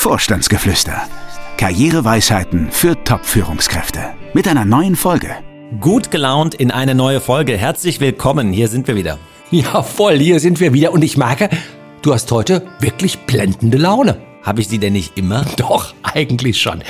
Vorstandsgeflüster. 0.00 1.02
Karriereweisheiten 1.58 2.70
für 2.70 3.04
Top-Führungskräfte. 3.04 4.00
Mit 4.32 4.48
einer 4.48 4.64
neuen 4.64 4.96
Folge. 4.96 5.28
Gut 5.78 6.10
gelaunt 6.10 6.54
in 6.54 6.70
eine 6.70 6.94
neue 6.94 7.20
Folge. 7.20 7.58
Herzlich 7.58 8.00
willkommen. 8.00 8.50
Hier 8.50 8.68
sind 8.68 8.88
wir 8.88 8.96
wieder. 8.96 9.18
Ja, 9.50 9.82
voll, 9.82 10.18
hier 10.18 10.40
sind 10.40 10.58
wir 10.58 10.72
wieder. 10.72 10.92
Und 10.92 11.04
ich 11.04 11.18
merke, 11.18 11.50
du 12.00 12.14
hast 12.14 12.32
heute 12.32 12.66
wirklich 12.78 13.18
blendende 13.26 13.76
Laune. 13.76 14.16
Habe 14.42 14.62
ich 14.62 14.68
sie 14.68 14.78
denn 14.78 14.94
nicht 14.94 15.18
immer? 15.18 15.44
Doch, 15.58 15.92
eigentlich 16.02 16.58
schon. 16.62 16.82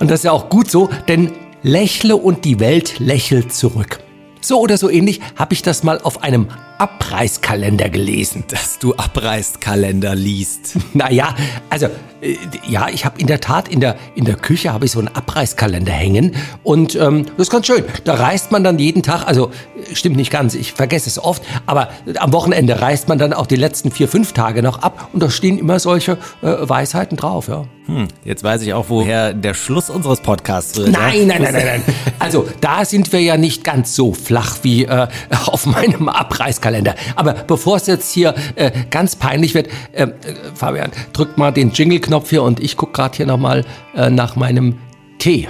Und 0.00 0.10
das 0.10 0.18
ist 0.18 0.24
ja 0.24 0.32
auch 0.32 0.48
gut 0.48 0.68
so, 0.68 0.90
denn 1.06 1.30
lächle 1.62 2.16
und 2.16 2.44
die 2.44 2.58
Welt 2.58 2.98
lächelt 2.98 3.52
zurück. 3.52 4.00
So 4.40 4.58
oder 4.58 4.78
so 4.78 4.90
ähnlich 4.90 5.20
habe 5.36 5.54
ich 5.54 5.62
das 5.62 5.84
mal 5.84 6.00
auf 6.00 6.24
einem 6.24 6.48
Abreißkalender 6.82 7.90
gelesen. 7.90 8.42
Dass 8.48 8.80
du 8.80 8.94
Abreißkalender 8.96 10.16
liest. 10.16 10.76
Naja, 10.94 11.34
also 11.70 11.86
äh, 12.20 12.36
ja, 12.68 12.88
ich 12.88 13.04
habe 13.04 13.18
in 13.20 13.26
der 13.28 13.40
Tat 13.40 13.68
in 13.68 13.80
der, 13.80 13.96
in 14.14 14.24
der 14.24 14.34
Küche 14.34 14.72
habe 14.72 14.84
ich 14.84 14.90
so 14.90 14.98
einen 14.98 15.08
Abreißkalender 15.08 15.92
hängen 15.92 16.34
und 16.64 16.96
ähm, 16.96 17.24
das 17.36 17.46
ist 17.46 17.50
ganz 17.50 17.66
schön. 17.66 17.84
Da 18.04 18.14
reist 18.14 18.50
man 18.50 18.64
dann 18.64 18.78
jeden 18.78 19.02
Tag, 19.02 19.26
also 19.26 19.50
äh, 19.90 19.94
stimmt 19.94 20.16
nicht 20.16 20.30
ganz, 20.30 20.54
ich 20.54 20.72
vergesse 20.72 21.08
es 21.08 21.18
oft, 21.18 21.42
aber 21.66 21.90
am 22.16 22.32
Wochenende 22.32 22.80
reist 22.80 23.08
man 23.08 23.18
dann 23.18 23.32
auch 23.32 23.46
die 23.46 23.56
letzten 23.56 23.90
vier, 23.90 24.08
fünf 24.08 24.32
Tage 24.32 24.62
noch 24.62 24.82
ab 24.82 25.08
und 25.12 25.22
da 25.22 25.30
stehen 25.30 25.58
immer 25.58 25.78
solche 25.78 26.18
äh, 26.42 26.68
Weisheiten 26.68 27.16
drauf, 27.16 27.48
ja. 27.48 27.64
Hm, 27.86 28.06
jetzt 28.24 28.44
weiß 28.44 28.62
ich 28.62 28.74
auch, 28.74 28.86
woher 28.88 29.32
der 29.34 29.54
Schluss 29.54 29.90
unseres 29.90 30.20
Podcasts 30.20 30.76
wird. 30.76 30.90
Nein, 30.90 31.26
nein, 31.26 31.42
nein, 31.42 31.52
nein, 31.52 31.66
nein. 31.66 31.94
Also 32.20 32.46
da 32.60 32.84
sind 32.84 33.12
wir 33.12 33.20
ja 33.20 33.36
nicht 33.36 33.64
ganz 33.64 33.96
so 33.96 34.12
flach 34.12 34.58
wie 34.62 34.84
äh, 34.84 35.08
auf 35.46 35.66
meinem 35.66 36.08
Abreißkalender. 36.08 36.94
Aber 37.16 37.32
bevor 37.32 37.76
es 37.76 37.86
jetzt 37.86 38.12
hier 38.12 38.34
äh, 38.54 38.70
ganz 38.90 39.16
peinlich 39.16 39.54
wird, 39.54 39.68
äh, 39.92 40.04
äh 40.04 40.10
Fabian, 40.54 40.92
drück 41.12 41.38
mal 41.38 41.50
den 41.50 41.72
Jingle-Knopf 41.72 42.30
hier 42.30 42.44
und 42.44 42.60
ich 42.60 42.76
gucke 42.76 42.92
gerade 42.92 43.16
hier 43.16 43.26
nochmal 43.26 43.64
äh, 43.96 44.10
nach 44.10 44.36
meinem 44.36 44.78
Tee. 45.18 45.48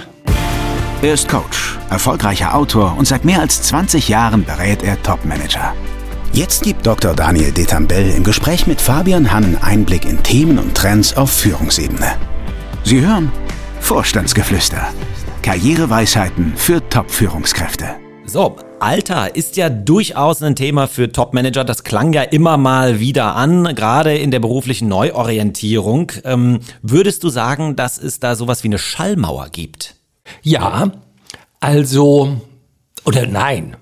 Er 1.03 1.13
ist 1.13 1.27
Coach, 1.27 1.77
erfolgreicher 1.89 2.55
Autor 2.55 2.95
und 2.97 3.07
seit 3.07 3.25
mehr 3.25 3.41
als 3.41 3.61
20 3.61 4.07
Jahren 4.09 4.43
berät 4.43 4.81
er 4.81 5.01
Topmanager. 5.03 5.73
Jetzt 6.35 6.63
gibt 6.63 6.87
Dr. 6.87 7.13
Daniel 7.13 7.51
Detambell 7.51 8.09
im 8.09 8.23
Gespräch 8.23 8.65
mit 8.65 8.81
Fabian 8.81 9.31
Hannen 9.31 9.55
Einblick 9.55 10.03
in 10.03 10.23
Themen 10.23 10.57
und 10.57 10.73
Trends 10.73 11.15
auf 11.15 11.31
Führungsebene. 11.31 12.15
Sie 12.83 13.01
hören 13.01 13.31
Vorstandsgeflüster. 13.79 14.87
Karriereweisheiten 15.43 16.53
für 16.55 16.89
Top-Führungskräfte. 16.89 17.85
So, 18.25 18.55
Alter 18.79 19.35
ist 19.35 19.57
ja 19.57 19.69
durchaus 19.69 20.41
ein 20.41 20.55
Thema 20.55 20.87
für 20.87 21.11
Top-Manager. 21.11 21.63
Das 21.63 21.83
klang 21.83 22.13
ja 22.13 22.23
immer 22.23 22.57
mal 22.57 22.99
wieder 22.99 23.35
an, 23.35 23.75
gerade 23.75 24.17
in 24.17 24.31
der 24.31 24.39
beruflichen 24.39 24.87
Neuorientierung. 24.87 26.13
Ähm, 26.23 26.61
würdest 26.81 27.23
du 27.23 27.29
sagen, 27.29 27.75
dass 27.75 27.99
es 27.99 28.19
da 28.19 28.35
sowas 28.35 28.63
wie 28.63 28.69
eine 28.69 28.79
Schallmauer 28.79 29.49
gibt? 29.51 29.97
Ja, 30.41 30.93
also, 31.59 32.41
oder 33.05 33.27
nein, 33.27 33.77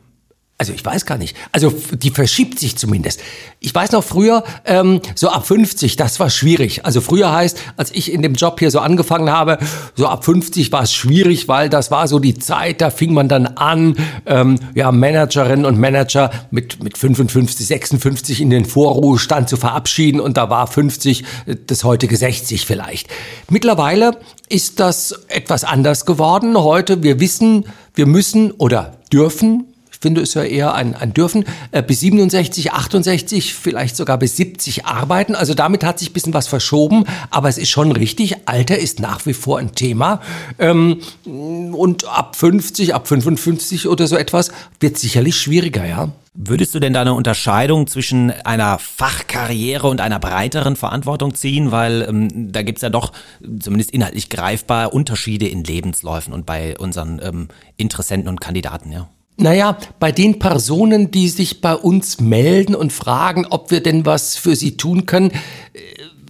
also 0.62 0.73
ich 0.73 0.86
weiß 0.86 1.08
gar 1.08 1.17
nicht. 1.17 1.36
Also 1.52 1.73
die 1.92 2.12
verschiebt 2.12 2.59
sich 2.59 2.78
zumindest. 2.78 3.20
Ich 3.59 3.73
weiß 3.73 3.94
noch 3.94 4.04
früher, 4.04 4.44
ähm, 4.64 5.02
so 5.16 5.30
ab 5.30 5.48
50, 5.48 5.95
das 5.95 6.20
war 6.20 6.30
schwierig. 6.30 6.86
Also 6.86 7.02
früher 7.02 7.31
heißt, 7.31 7.58
als 7.78 7.90
ich 7.90 8.12
in 8.12 8.22
dem 8.22 8.36
Job 8.36 8.59
hier 8.59 8.70
so 8.70 8.78
angefangen 8.78 9.31
habe, 9.31 9.58
so 9.95 10.06
ab 10.06 10.23
50 10.23 10.72
war 10.72 10.84
es 10.84 10.94
schwierig, 10.94 11.48
weil 11.48 11.68
das 11.68 11.90
war 11.90 12.08
so 12.08 12.20
die 12.20 12.38
Zeit, 12.38 12.80
da 12.80 12.92
fing 12.92 13.12
man 13.12 13.28
dann 13.28 13.48
an, 13.48 13.95
ähm, 14.28 14.59
ja, 14.76 14.92
Managerinnen 14.92 15.66
und 15.66 15.80
Manager 15.80 16.30
mit, 16.52 16.84
mit 16.84 16.96
55, 16.96 17.66
56 17.66 18.40
in 18.40 18.52
den 18.52 18.66
Vorruhestand 18.66 19.50
zu 19.50 19.58
verabschieden 19.58 20.20
und 20.20 20.38
da 20.38 20.52
war 20.52 20.68
50 20.68 21.23
äh, 21.48 21.56
das 21.66 21.84
heutige 21.84 22.16
60 22.16 22.68
vielleicht. 22.68 23.08
Mittlerweile 23.50 24.16
ist 24.48 24.80
das 24.80 25.23
etwas 25.28 25.64
anders 25.64 26.06
geworden. 26.06 26.56
Heute, 26.56 27.02
wir 27.02 27.20
wissen, 27.20 27.66
wir 27.96 28.06
müssen 28.06 28.52
oder 28.52 29.00
dürfen 29.12 29.71
finde 30.02 30.22
es 30.22 30.34
ja 30.34 30.44
eher 30.44 30.74
ein, 30.74 30.96
ein 30.96 31.14
Dürfen, 31.14 31.46
äh, 31.72 31.84
bis 31.84 32.02
67, 32.02 32.74
68, 32.74 33.53
vielleicht 33.53 33.96
sogar 33.96 34.18
bis 34.18 34.36
70 34.36 34.86
arbeiten. 34.86 35.36
Also 35.36 35.53
damit 35.53 35.84
hat 35.84 36.00
sich 36.00 36.09
ein 36.09 36.14
bisschen 36.14 36.34
was 36.34 36.48
verschoben, 36.48 37.06
aber 37.30 37.48
es 37.48 37.58
ist 37.58 37.70
schon 37.70 37.92
richtig, 37.92 38.48
Alter 38.48 38.78
ist 38.78 39.00
nach 39.00 39.25
wie 39.25 39.34
vor 39.34 39.59
ein 39.59 39.75
Thema. 39.75 40.22
Ähm, 40.59 41.02
und 41.25 42.06
ab 42.08 42.36
50, 42.36 42.96
ab 42.96 43.08
55 43.08 43.88
oder 43.88 44.08
so 44.08 44.18
etwas 44.18 44.52
wird 44.80 44.98
sicherlich 44.98 45.38
schwieriger, 45.38 45.86
ja. 45.86 46.09
Würdest 46.34 46.74
du 46.74 46.80
denn 46.80 46.94
da 46.94 47.02
eine 47.02 47.14
Unterscheidung 47.14 47.88
zwischen 47.88 48.31
einer 48.31 48.80
Fachkarriere 48.80 49.88
und 49.90 50.00
einer 50.00 50.18
breiteren 50.18 50.78
Verantwortung 50.78 51.36
ziehen? 51.36 51.72
Weil 51.72 52.04
ähm, 52.08 52.54
da 52.54 52.62
gibt's 52.62 52.81
ja 52.81 52.90
doch 52.90 53.12
zumindest 53.59 53.92
inhaltlich 53.92 54.30
greifbar 54.30 54.94
Unterschiede 54.94 55.50
in 55.50 55.66
Lebensläufen 55.66 56.34
und 56.34 56.46
bei 56.46 56.78
unseren 56.78 57.20
ähm, 57.22 57.50
Interessenten 57.75 58.30
und 58.30 58.40
Kandidaten, 58.40 58.94
ja. 58.94 59.09
Naja, 59.38 59.78
bei 60.00 60.12
den 60.12 60.40
Personen, 60.40 61.09
die 61.09 61.30
sich 61.30 61.62
bei 61.62 61.75
uns 61.75 62.19
melden 62.19 62.75
und 62.75 62.94
fragen, 62.94 63.47
ob 63.50 63.72
wir 63.72 63.81
denn 63.81 64.06
was 64.06 64.36
für 64.36 64.56
sie 64.56 64.78
tun 64.78 65.06
können, 65.06 65.31
äh, 65.31 65.80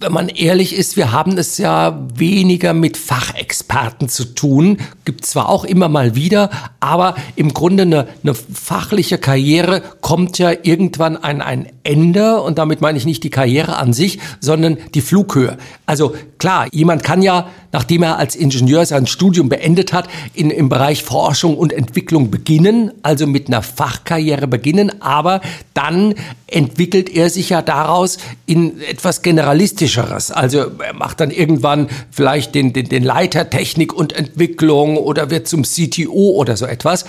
wenn 0.02 0.12
man 0.12 0.28
ehrlich 0.28 0.74
ist, 0.74 0.96
wir 0.96 1.12
haben 1.12 1.38
es 1.38 1.58
ja 1.58 2.08
weniger 2.14 2.74
mit 2.74 2.96
Fachexperten 2.96 4.08
zu 4.08 4.24
tun. 4.24 4.78
Gibt 5.04 5.24
zwar 5.24 5.48
auch 5.48 5.64
immer 5.64 5.88
mal 5.88 6.16
wieder, 6.16 6.50
aber 6.80 7.14
im 7.36 7.54
Grunde 7.54 7.84
eine, 7.84 8.08
eine 8.22 8.34
fachliche 8.34 9.18
Karriere 9.18 9.82
kommt 10.12 10.38
ja 10.38 10.52
irgendwann 10.62 11.16
an 11.16 11.40
ein 11.40 11.68
Ende 11.84 12.42
und 12.42 12.58
damit 12.58 12.82
meine 12.82 12.98
ich 12.98 13.06
nicht 13.06 13.24
die 13.24 13.30
Karriere 13.30 13.76
an 13.76 13.94
sich, 13.94 14.18
sondern 14.40 14.76
die 14.92 15.00
Flughöhe. 15.00 15.56
Also 15.86 16.14
klar, 16.36 16.66
jemand 16.70 17.02
kann 17.02 17.22
ja, 17.22 17.48
nachdem 17.72 18.02
er 18.02 18.18
als 18.18 18.36
Ingenieur 18.36 18.84
sein 18.84 19.06
Studium 19.06 19.48
beendet 19.48 19.94
hat, 19.94 20.10
in, 20.34 20.50
im 20.50 20.68
Bereich 20.68 21.02
Forschung 21.02 21.56
und 21.56 21.72
Entwicklung 21.72 22.30
beginnen, 22.30 22.92
also 23.02 23.26
mit 23.26 23.46
einer 23.48 23.62
Fachkarriere 23.62 24.48
beginnen, 24.48 25.00
aber 25.00 25.40
dann 25.72 26.14
entwickelt 26.46 27.08
er 27.08 27.30
sich 27.30 27.48
ja 27.48 27.62
daraus 27.62 28.18
in 28.44 28.82
etwas 28.82 29.22
Generalistischeres. 29.22 30.30
Also 30.30 30.58
er 30.58 30.92
macht 30.92 31.20
dann 31.20 31.30
irgendwann 31.30 31.88
vielleicht 32.10 32.54
den, 32.54 32.74
den, 32.74 32.90
den 32.90 33.02
Leiter 33.02 33.48
Technik 33.48 33.94
und 33.94 34.12
Entwicklung 34.12 34.98
oder 34.98 35.30
wird 35.30 35.48
zum 35.48 35.62
CTO 35.62 36.32
oder 36.32 36.58
so 36.58 36.66
etwas. 36.66 37.06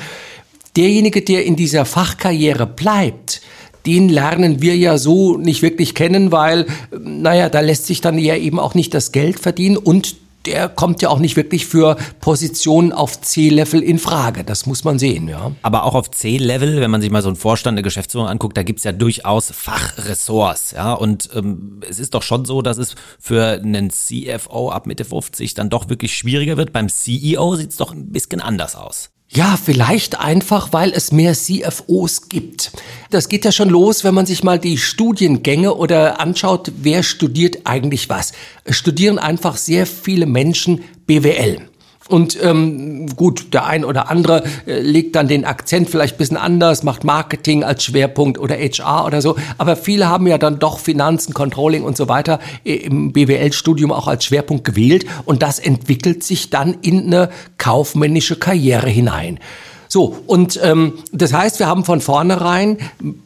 Derjenige, 0.76 1.22
der 1.22 1.46
in 1.46 1.56
dieser 1.56 1.86
Fachkarriere 1.86 2.66
bleibt, 2.66 3.42
den 3.86 4.10
lernen 4.10 4.62
wir 4.62 4.76
ja 4.78 4.98
so 4.98 5.38
nicht 5.38 5.62
wirklich 5.62 5.94
kennen, 5.94 6.32
weil, 6.32 6.66
naja, 6.98 7.50
da 7.50 7.60
lässt 7.60 7.86
sich 7.86 8.02
dann 8.02 8.18
ja 8.18 8.36
eben 8.36 8.60
auch 8.60 8.76
nicht 8.76 8.94
das 8.94 9.12
Geld 9.12 9.40
verdienen 9.40 9.78
und 9.78 10.16
der 10.46 10.68
kommt 10.68 11.02
ja 11.02 11.10
auch 11.10 11.20
nicht 11.20 11.36
wirklich 11.38 11.66
für 11.66 11.96
Positionen 12.20 12.92
auf 12.92 13.22
C-Level 13.22 13.82
in 13.82 13.98
Frage. 13.98 14.44
Das 14.44 14.66
muss 14.66 14.84
man 14.84 15.00
sehen, 15.00 15.30
ja. 15.30 15.52
Aber 15.62 15.84
auch 15.84 15.96
auf 15.96 16.12
C-Level, 16.12 16.82
wenn 16.82 16.92
man 16.92 17.02
sich 17.02 17.12
mal 17.12 17.22
so 17.22 17.30
einen 17.30 17.38
Vorstand, 17.38 17.76
eine 17.76 17.82
Geschäftsführung 17.82 18.28
anguckt, 18.28 18.58
da 18.58 18.64
gibt's 18.64 18.84
ja 18.84 18.92
durchaus 18.92 19.52
Fachressorts, 19.52 20.72
ja. 20.72 20.94
Und 20.94 21.30
ähm, 21.34 21.80
es 21.90 22.00
ist 22.00 22.14
doch 22.14 22.24
schon 22.24 22.46
so, 22.46 22.62
dass 22.62 22.78
es 22.78 22.96
für 23.20 23.62
einen 23.64 23.90
CFO 23.90 24.70
ab 24.70 24.86
Mitte 24.86 25.06
50 25.06 25.54
dann 25.54 25.70
doch 25.70 25.90
wirklich 25.90 26.14
schwieriger 26.14 26.58
wird. 26.58 26.74
Beim 26.74 26.90
CEO 26.90 27.56
sieht's 27.56 27.78
doch 27.78 27.94
ein 27.94 28.12
bisschen 28.12 28.42
anders 28.42 28.76
aus. 28.76 29.12
Ja, 29.36 29.58
vielleicht 29.58 30.20
einfach, 30.20 30.74
weil 30.74 30.92
es 30.92 31.12
mehr 31.12 31.34
CFOs 31.34 32.30
gibt. 32.30 32.72
Das 33.10 33.30
geht 33.30 33.46
ja 33.46 33.52
schon 33.52 33.70
los, 33.70 34.04
wenn 34.04 34.14
man 34.14 34.28
sich 34.28 34.44
mal 34.44 34.60
die 34.60 34.78
Studiengänge 34.78 35.74
oder 35.74 36.20
anschaut, 36.20 36.72
wer 36.78 37.02
studiert 37.02 37.62
eigentlich 37.64 38.10
was. 38.10 38.34
Es 38.64 38.76
studieren 38.76 39.18
einfach 39.18 39.58
sehr 39.58 39.88
viele 39.88 40.28
Menschen 40.28 40.84
BWL. 41.08 41.68
Und 42.09 42.38
ähm, 42.44 43.08
gut, 43.16 43.53
der 43.53 43.66
ein 43.66 43.86
oder 43.86 44.09
andere 44.09 44.44
äh, 44.66 44.81
legt 44.81 45.16
dann 45.16 45.28
den 45.28 45.46
Akzent 45.46 45.90
vielleicht 45.90 46.18
bisschen 46.18 46.38
anders, 46.38 46.84
macht 46.84 47.03
Marketing 47.06 47.64
als 47.64 47.84
Schwerpunkt 47.84 48.38
oder 48.38 48.56
HR 48.56 49.06
oder 49.06 49.22
so. 49.22 49.38
Aber 49.58 49.75
viele 49.75 50.09
haben 50.09 50.28
ja 50.28 50.38
dann 50.38 50.59
doch 50.59 50.80
Finanzen, 50.80 51.34
Controlling 51.34 51.84
und 51.84 51.96
so 51.96 52.09
weiter 52.09 52.40
im 52.66 53.13
BWL-Studium 53.13 53.92
auch 53.92 54.08
als 54.08 54.25
Schwerpunkt 54.25 54.66
gewählt. 54.66 55.06
Und 55.25 55.42
das 55.42 55.60
entwickelt 55.60 56.24
sich 56.24 56.50
dann 56.50 56.75
in 56.81 57.07
eine 57.07 57.30
kaufmännische 57.57 58.36
Karriere 58.36 58.89
hinein. 58.89 59.39
So, 59.88 60.18
und 60.25 60.60
ähm, 60.63 60.94
das 61.12 61.33
heißt, 61.33 61.60
wir 61.60 61.68
haben 61.68 61.86
von 61.86 62.01
vornherein 62.01 62.80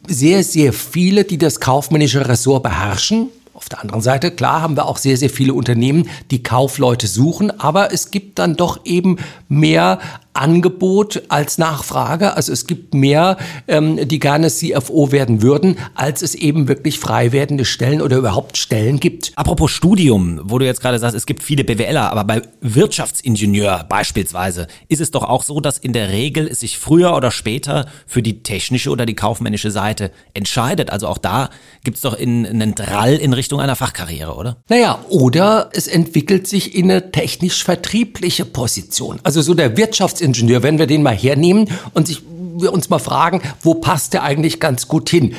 sehr, 0.06 0.44
sehr 0.44 0.72
viele, 0.72 1.24
die 1.24 1.38
das 1.38 1.60
kaufmännische 1.60 2.28
Ressort 2.28 2.62
beherrschen. 2.62 3.30
Auf 3.58 3.68
der 3.68 3.80
anderen 3.80 4.02
Seite, 4.02 4.30
klar, 4.30 4.62
haben 4.62 4.76
wir 4.76 4.86
auch 4.86 4.98
sehr, 4.98 5.16
sehr 5.16 5.30
viele 5.30 5.52
Unternehmen, 5.52 6.08
die 6.30 6.44
Kaufleute 6.44 7.08
suchen, 7.08 7.50
aber 7.58 7.92
es 7.92 8.12
gibt 8.12 8.38
dann 8.38 8.54
doch 8.54 8.84
eben 8.84 9.16
mehr 9.48 9.98
Angebot 10.38 11.22
als 11.28 11.58
Nachfrage. 11.58 12.34
Also 12.34 12.52
es 12.52 12.66
gibt 12.66 12.94
mehr, 12.94 13.36
ähm, 13.66 14.08
die 14.08 14.18
gerne 14.18 14.48
CFO 14.48 15.12
werden 15.12 15.42
würden, 15.42 15.76
als 15.94 16.22
es 16.22 16.34
eben 16.34 16.68
wirklich 16.68 16.98
frei 16.98 17.32
werdende 17.32 17.64
Stellen 17.64 18.00
oder 18.00 18.16
überhaupt 18.16 18.56
Stellen 18.56 19.00
gibt. 19.00 19.32
Apropos 19.36 19.70
Studium, 19.70 20.40
wo 20.44 20.58
du 20.58 20.64
jetzt 20.64 20.80
gerade 20.80 20.98
sagst, 20.98 21.16
es 21.16 21.26
gibt 21.26 21.42
viele 21.42 21.64
BWLer, 21.64 22.10
aber 22.10 22.24
bei 22.24 22.42
Wirtschaftsingenieur 22.60 23.86
beispielsweise 23.88 24.66
ist 24.88 25.00
es 25.00 25.10
doch 25.10 25.24
auch 25.24 25.42
so, 25.42 25.60
dass 25.60 25.78
in 25.78 25.92
der 25.92 26.10
Regel 26.10 26.46
es 26.46 26.60
sich 26.60 26.78
früher 26.78 27.14
oder 27.14 27.30
später 27.30 27.86
für 28.06 28.22
die 28.22 28.42
technische 28.42 28.90
oder 28.90 29.06
die 29.06 29.14
kaufmännische 29.14 29.70
Seite 29.70 30.10
entscheidet. 30.34 30.90
Also 30.90 31.08
auch 31.08 31.18
da 31.18 31.50
gibt 31.84 31.96
es 31.96 32.02
doch 32.02 32.14
in, 32.14 32.46
einen 32.46 32.74
Drall 32.74 33.14
in 33.14 33.32
Richtung 33.32 33.60
einer 33.60 33.76
Fachkarriere, 33.76 34.34
oder? 34.34 34.56
Naja, 34.68 35.04
oder 35.08 35.70
es 35.72 35.86
entwickelt 35.86 36.46
sich 36.46 36.74
in 36.74 36.90
eine 36.90 37.10
technisch-vertriebliche 37.10 38.44
Position. 38.44 39.20
Also 39.22 39.42
so 39.42 39.54
der 39.54 39.76
Wirtschaftsingenieur, 39.76 40.27
wenn 40.62 40.78
wir 40.78 40.86
den 40.86 41.02
mal 41.02 41.14
hernehmen 41.14 41.68
und 41.94 42.06
sich, 42.06 42.22
wir 42.56 42.72
uns 42.72 42.90
mal 42.90 42.98
fragen, 42.98 43.42
wo 43.62 43.74
passt 43.74 44.14
der 44.14 44.22
eigentlich 44.22 44.60
ganz 44.60 44.88
gut 44.88 45.08
hin? 45.10 45.34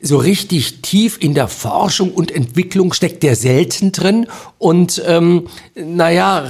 So 0.00 0.16
richtig 0.16 0.80
tief 0.80 1.18
in 1.20 1.34
der 1.34 1.48
Forschung 1.48 2.12
und 2.12 2.30
Entwicklung 2.30 2.92
steckt 2.92 3.24
der 3.24 3.34
selten 3.34 3.90
drin. 3.90 4.28
Und 4.58 5.02
ähm, 5.06 5.48
naja, 5.74 6.44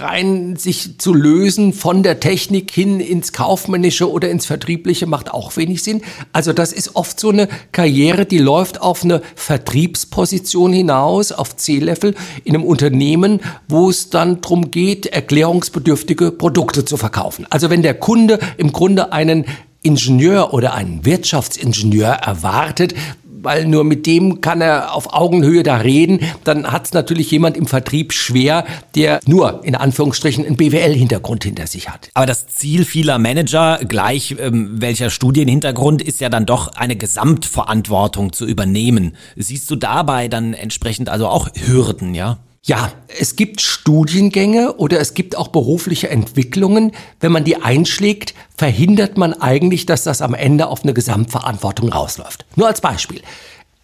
rein 0.00 0.54
sich 0.56 0.98
zu 0.98 1.12
lösen 1.12 1.72
von 1.72 2.04
der 2.04 2.20
Technik 2.20 2.70
hin 2.70 3.00
ins 3.00 3.32
Kaufmännische 3.32 4.10
oder 4.10 4.30
ins 4.30 4.46
Vertriebliche 4.46 5.06
macht 5.06 5.32
auch 5.32 5.56
wenig 5.56 5.82
Sinn. 5.82 6.02
Also 6.32 6.52
das 6.52 6.72
ist 6.72 6.94
oft 6.94 7.18
so 7.18 7.30
eine 7.30 7.48
Karriere, 7.72 8.24
die 8.24 8.38
läuft 8.38 8.80
auf 8.80 9.02
eine 9.02 9.20
Vertriebsposition 9.34 10.72
hinaus, 10.72 11.32
auf 11.32 11.56
C-Level 11.56 12.14
in 12.44 12.54
einem 12.54 12.64
Unternehmen, 12.64 13.40
wo 13.68 13.90
es 13.90 14.10
dann 14.10 14.40
darum 14.40 14.70
geht, 14.70 15.06
erklärungsbedürftige 15.06 16.30
Produkte 16.30 16.84
zu 16.84 16.96
verkaufen. 16.96 17.46
Also 17.50 17.68
wenn 17.68 17.82
der 17.82 17.94
Kunde 17.94 18.38
im 18.58 18.70
Grunde 18.72 19.12
einen 19.12 19.44
Ingenieur 19.82 20.54
oder 20.54 20.74
einen 20.74 21.04
Wirtschaftsingenieur 21.04 22.08
erwartet, 22.08 22.94
weil 23.42 23.66
nur 23.66 23.84
mit 23.84 24.06
dem 24.06 24.40
kann 24.40 24.60
er 24.60 24.94
auf 24.94 25.12
Augenhöhe 25.12 25.62
da 25.62 25.76
reden, 25.76 26.20
dann 26.44 26.70
hat 26.70 26.86
es 26.86 26.92
natürlich 26.92 27.30
jemand 27.30 27.56
im 27.56 27.66
Vertrieb 27.66 28.12
schwer, 28.12 28.64
der 28.94 29.20
nur 29.26 29.64
in 29.64 29.74
Anführungsstrichen 29.74 30.46
einen 30.46 30.56
BWL-Hintergrund 30.56 31.44
hinter 31.44 31.66
sich 31.66 31.88
hat. 31.88 32.10
Aber 32.14 32.26
das 32.26 32.46
Ziel 32.46 32.84
vieler 32.84 33.18
Manager, 33.18 33.80
gleich 33.86 34.36
ähm, 34.38 34.80
welcher 34.80 35.10
Studienhintergrund, 35.10 36.02
ist 36.02 36.20
ja 36.20 36.28
dann 36.28 36.46
doch 36.46 36.68
eine 36.68 36.96
Gesamtverantwortung 36.96 38.32
zu 38.32 38.46
übernehmen. 38.46 39.16
Siehst 39.36 39.70
du 39.70 39.76
dabei 39.76 40.28
dann 40.28 40.54
entsprechend 40.54 41.08
also 41.08 41.26
auch 41.28 41.48
Hürden, 41.66 42.14
ja? 42.14 42.38
Ja, 42.64 42.92
es 43.18 43.34
gibt 43.34 43.60
Studiengänge 43.60 44.74
oder 44.74 45.00
es 45.00 45.14
gibt 45.14 45.36
auch 45.36 45.48
berufliche 45.48 46.08
Entwicklungen. 46.10 46.92
Wenn 47.18 47.32
man 47.32 47.42
die 47.42 47.56
einschlägt, 47.56 48.34
verhindert 48.56 49.18
man 49.18 49.32
eigentlich, 49.32 49.84
dass 49.84 50.04
das 50.04 50.22
am 50.22 50.32
Ende 50.32 50.68
auf 50.68 50.84
eine 50.84 50.94
Gesamtverantwortung 50.94 51.88
rausläuft. 51.88 52.44
Nur 52.54 52.68
als 52.68 52.80
Beispiel. 52.80 53.20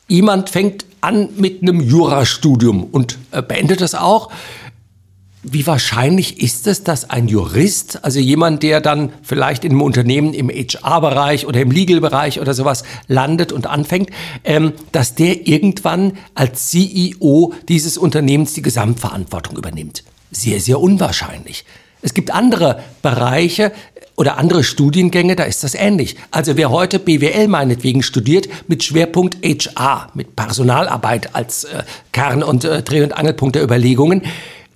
Jemand 0.06 0.48
fängt 0.48 0.86
an 1.00 1.28
mit 1.36 1.60
einem 1.60 1.80
Jurastudium 1.80 2.84
und 2.84 3.18
äh, 3.32 3.42
beendet 3.42 3.80
es 3.80 3.96
auch 3.96 4.30
wie 5.42 5.66
wahrscheinlich 5.66 6.42
ist 6.42 6.66
es, 6.66 6.82
dass 6.82 7.10
ein 7.10 7.28
Jurist, 7.28 8.04
also 8.04 8.18
jemand, 8.18 8.62
der 8.62 8.80
dann 8.80 9.12
vielleicht 9.22 9.64
in 9.64 9.72
einem 9.72 9.82
Unternehmen 9.82 10.34
im 10.34 10.48
HR-Bereich 10.48 11.46
oder 11.46 11.60
im 11.60 11.70
Legal-Bereich 11.70 12.40
oder 12.40 12.54
sowas 12.54 12.82
landet 13.06 13.52
und 13.52 13.66
anfängt, 13.66 14.10
ähm, 14.44 14.72
dass 14.90 15.14
der 15.14 15.46
irgendwann 15.46 16.18
als 16.34 16.68
CEO 16.68 17.54
dieses 17.68 17.98
Unternehmens 17.98 18.54
die 18.54 18.62
Gesamtverantwortung 18.62 19.56
übernimmt? 19.56 20.02
Sehr, 20.32 20.60
sehr 20.60 20.80
unwahrscheinlich. 20.80 21.64
Es 22.02 22.14
gibt 22.14 22.32
andere 22.32 22.82
Bereiche 23.02 23.72
oder 24.16 24.36
andere 24.36 24.64
Studiengänge, 24.64 25.36
da 25.36 25.44
ist 25.44 25.62
das 25.62 25.74
ähnlich. 25.74 26.16
Also 26.32 26.56
wer 26.56 26.70
heute 26.70 26.98
BWL 26.98 27.46
meinetwegen 27.46 28.02
studiert 28.02 28.48
mit 28.66 28.82
Schwerpunkt 28.82 29.38
HR, 29.44 30.10
mit 30.14 30.34
Personalarbeit 30.34 31.36
als 31.36 31.64
äh, 31.64 31.84
Kern- 32.12 32.42
und 32.42 32.64
äh, 32.64 32.82
Dreh- 32.82 33.04
und 33.04 33.16
Angelpunkt 33.16 33.54
der 33.54 33.62
Überlegungen, 33.62 34.22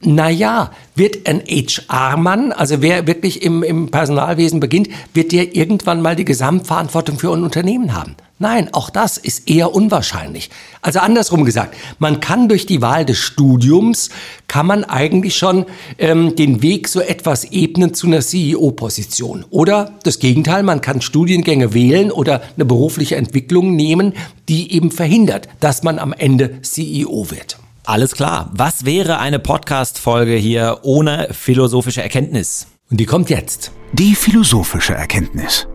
naja, 0.05 0.71
wird 0.95 1.29
ein 1.29 1.43
HR-Mann, 1.47 2.53
also 2.53 2.83
wer 2.83 3.07
wirklich 3.07 3.43
im, 3.43 3.63
im 3.63 3.91
Personalwesen 3.91 4.61
beginnt, 4.61 4.89
wird 5.15 5.33
der 5.33 5.55
irgendwann 5.55 6.03
mal 6.03 6.17
die 6.17 6.25
Gesamtverantwortung 6.25 7.19
für 7.19 7.33
ein 7.33 7.45
Unternehmen 7.45 7.95
haben? 7.95 8.17
Nein, 8.39 8.71
auch 8.73 8.91
das 8.91 9.19
ist 9.19 9.49
eher 9.49 9.73
unwahrscheinlich. 9.73 10.51
Also 10.81 10.99
andersrum 10.99 11.45
gesagt, 11.45 11.77
man 12.01 12.19
kann 12.19 12.49
durch 12.49 12.67
die 12.67 12.83
Wahl 12.83 13.05
des 13.05 13.19
Studiums, 13.19 14.11
kann 14.49 14.67
man 14.67 14.83
eigentlich 14.83 15.37
schon 15.37 15.67
ähm, 15.99 16.35
den 16.35 16.61
Weg 16.61 16.89
so 16.89 17.01
etwas 17.01 17.45
ebnen 17.45 17.95
zu 17.95 18.09
einer 18.09 18.21
CEO-Position. 18.21 19.45
Oder 19.51 19.93
das 20.03 20.19
Gegenteil, 20.19 20.65
man 20.65 20.81
kann 20.81 21.01
Studiengänge 21.01 21.73
wählen 21.73 22.11
oder 22.11 22.43
eine 22.57 22.65
berufliche 22.65 23.15
Entwicklung 23.15 23.77
nehmen, 23.77 24.15
die 24.49 24.75
eben 24.75 24.91
verhindert, 24.91 25.49
dass 25.61 25.85
man 25.85 26.01
am 26.01 26.13
Ende 26.13 26.61
CEO 26.63 27.31
wird. 27.31 27.62
Alles 27.85 28.13
klar. 28.13 28.49
Was 28.53 28.85
wäre 28.85 29.19
eine 29.19 29.41
Podcast-Folge 29.41 30.35
hier 30.37 30.79
ohne 30.83 31.29
philosophische 31.33 32.01
Erkenntnis? 32.01 32.69
Und 32.91 33.01
die 33.01 33.07
kommt 33.07 33.29
jetzt. 33.29 33.73
Die 33.93 34.15
philosophische 34.15 34.95
Erkenntnis. 34.95 35.67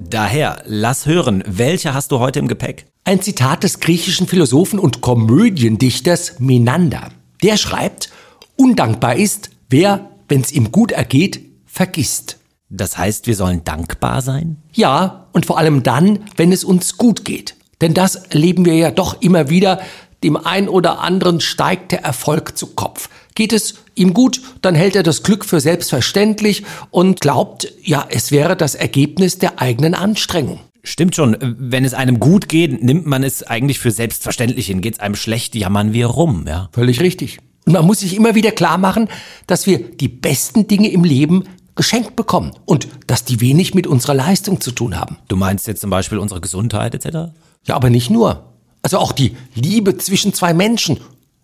Daher, 0.00 0.62
lass 0.66 1.06
hören, 1.06 1.44
welche 1.46 1.94
hast 1.94 2.10
du 2.10 2.18
heute 2.18 2.40
im 2.40 2.48
Gepäck? 2.48 2.86
Ein 3.04 3.22
Zitat 3.22 3.62
des 3.62 3.78
griechischen 3.78 4.26
Philosophen 4.26 4.80
und 4.80 5.02
Komödiendichters 5.02 6.40
Menander. 6.40 7.10
Der 7.44 7.56
schreibt, 7.56 8.10
undankbar 8.56 9.14
ist, 9.14 9.50
wer, 9.70 10.10
wenn 10.28 10.40
es 10.40 10.50
ihm 10.50 10.72
gut 10.72 10.90
ergeht, 10.90 11.40
vergisst. 11.64 12.38
Das 12.70 12.98
heißt, 12.98 13.28
wir 13.28 13.36
sollen 13.36 13.62
dankbar 13.62 14.20
sein? 14.20 14.56
Ja, 14.72 15.28
und 15.32 15.46
vor 15.46 15.58
allem 15.58 15.84
dann, 15.84 16.24
wenn 16.36 16.50
es 16.50 16.64
uns 16.64 16.96
gut 16.96 17.24
geht. 17.24 17.54
Denn 17.80 17.94
das 17.94 18.16
erleben 18.16 18.64
wir 18.64 18.74
ja 18.74 18.90
doch 18.90 19.20
immer 19.20 19.50
wieder, 19.50 19.80
dem 20.26 20.36
ein 20.36 20.68
oder 20.68 20.98
anderen 21.00 21.40
steigt 21.40 21.92
der 21.92 22.02
Erfolg 22.02 22.58
zu 22.58 22.74
Kopf. 22.74 23.08
Geht 23.36 23.52
es 23.52 23.74
ihm 23.94 24.12
gut, 24.12 24.40
dann 24.60 24.74
hält 24.74 24.96
er 24.96 25.04
das 25.04 25.22
Glück 25.22 25.44
für 25.44 25.60
selbstverständlich 25.60 26.64
und 26.90 27.20
glaubt, 27.20 27.72
ja, 27.82 28.04
es 28.10 28.32
wäre 28.32 28.56
das 28.56 28.74
Ergebnis 28.74 29.38
der 29.38 29.60
eigenen 29.60 29.94
Anstrengung. 29.94 30.60
Stimmt 30.82 31.14
schon, 31.14 31.36
wenn 31.40 31.84
es 31.84 31.94
einem 31.94 32.18
gut 32.18 32.48
geht, 32.48 32.82
nimmt 32.82 33.06
man 33.06 33.22
es 33.22 33.44
eigentlich 33.44 33.78
für 33.78 33.90
selbstverständlich 33.90 34.66
hin. 34.66 34.80
Geht 34.80 34.94
es 34.94 35.00
einem 35.00 35.14
schlecht, 35.16 35.54
jammern 35.54 35.92
wir 35.92 36.06
rum, 36.06 36.44
ja. 36.48 36.70
Völlig 36.72 37.00
richtig. 37.00 37.38
Und 37.64 37.72
man 37.72 37.86
muss 37.86 38.00
sich 38.00 38.16
immer 38.16 38.34
wieder 38.34 38.52
klar 38.52 38.78
machen, 38.78 39.08
dass 39.46 39.66
wir 39.66 39.78
die 39.78 40.08
besten 40.08 40.66
Dinge 40.66 40.88
im 40.90 41.04
Leben 41.04 41.44
geschenkt 41.76 42.16
bekommen 42.16 42.52
und 42.64 42.88
dass 43.06 43.24
die 43.24 43.40
wenig 43.40 43.74
mit 43.74 43.86
unserer 43.86 44.14
Leistung 44.14 44.60
zu 44.60 44.72
tun 44.72 44.98
haben. 44.98 45.18
Du 45.28 45.36
meinst 45.36 45.66
jetzt 45.68 45.82
zum 45.82 45.90
Beispiel 45.90 46.18
unsere 46.18 46.40
Gesundheit 46.40 46.94
etc.? 46.94 47.32
Ja, 47.64 47.76
aber 47.76 47.90
nicht 47.90 48.10
nur. 48.10 48.55
Also 48.86 48.98
auch 48.98 49.10
die 49.10 49.36
Liebe 49.56 49.98
zwischen 49.98 50.32
zwei 50.32 50.54
Menschen 50.54 51.00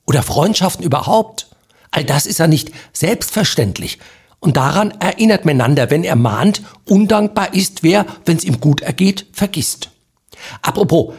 oder 0.06 0.22
Freundschaften 0.22 0.84
überhaupt. 0.84 1.48
All 1.90 2.04
das 2.04 2.24
ist 2.24 2.38
ja 2.38 2.46
nicht 2.46 2.70
selbstverständlich. 2.92 3.98
Und 4.38 4.56
daran 4.56 4.92
erinnert 5.00 5.44
Menander, 5.44 5.90
wenn 5.90 6.04
er 6.04 6.14
mahnt, 6.14 6.62
undankbar 6.88 7.52
ist 7.52 7.82
wer, 7.82 8.06
wenn 8.26 8.36
es 8.36 8.44
ihm 8.44 8.60
gut 8.60 8.80
ergeht, 8.80 9.26
vergisst. 9.32 9.90
Apropos, 10.62 11.14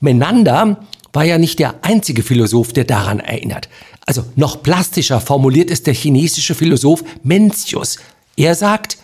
Menander 0.00 0.84
war 1.12 1.22
ja 1.22 1.38
nicht 1.38 1.60
der 1.60 1.76
einzige 1.82 2.24
Philosoph, 2.24 2.72
der 2.72 2.82
daran 2.82 3.20
erinnert. 3.20 3.68
Also 4.04 4.24
noch 4.34 4.64
plastischer 4.64 5.20
formuliert 5.20 5.70
es 5.70 5.84
der 5.84 5.94
chinesische 5.94 6.56
Philosoph 6.56 7.04
Mencius. 7.22 7.98
Er 8.36 8.56
sagt, 8.56 8.98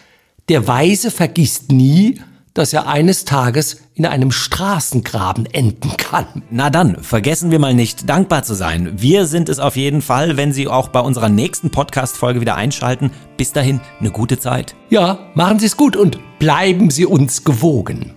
der 0.49 0.67
Weise 0.67 1.13
vergisst 1.13 1.71
nie, 1.71 2.21
dass 2.55 2.73
er 2.73 2.87
eines 2.87 3.25
Tages 3.25 3.79
in 3.95 4.07
einem 4.07 4.31
Straßengraben 4.31 5.47
enden 5.47 5.97
kann. 5.97 6.45
Na 6.51 6.71
dann, 6.71 7.03
vergessen 7.03 7.51
wir 7.51 7.59
mal 7.59 7.75
nicht, 7.75 8.09
dankbar 8.09 8.45
zu 8.45 8.55
sein. 8.55 8.93
Wir 8.97 9.27
sind 9.27 9.49
es 9.49 9.59
auf 9.59 9.75
jeden 9.77 10.03
Fall, 10.03 10.37
wenn 10.37 10.53
Sie 10.53 10.69
auch 10.69 10.87
bei 10.89 11.01
unserer 11.01 11.29
nächsten 11.29 11.71
Podcast-Folge 11.71 12.41
wieder 12.41 12.55
einschalten. 12.55 13.11
Bis 13.37 13.51
dahin, 13.53 13.81
eine 14.01 14.13
gute 14.13 14.39
Zeit. 14.39 14.77
Ja, 14.89 15.19
machen 15.35 15.59
Sie 15.59 15.67
es 15.67 15.77
gut 15.77 15.97
und 15.97 16.21
bleiben 16.39 16.91
Sie 16.91 17.07
uns 17.07 17.43
gewogen. 17.45 18.13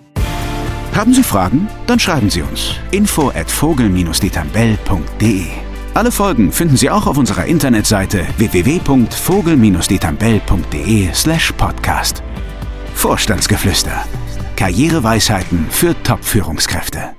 Haben 0.94 1.14
Sie 1.14 1.24
Fragen? 1.24 1.68
Dann 1.88 2.00
schreiben 2.00 2.30
Sie 2.30 2.44
uns. 2.44 2.76
Info 2.92 3.30
at 3.30 3.52
vogel-detambell.de 3.52 5.46
Alle 5.94 6.12
Folgen 6.12 6.52
finden 6.52 6.76
Sie 6.78 6.90
auch 6.90 7.06
auf 7.08 7.18
unserer 7.18 7.46
Internetseite 7.46 8.26
www.vogel-detambell.de 8.38 11.14
slash 11.14 11.52
podcast. 11.54 12.22
Vorstandsgeflüster 12.96 14.04
Karriereweisheiten 14.58 15.68
für 15.70 15.96
Top-Führungskräfte. 16.04 17.16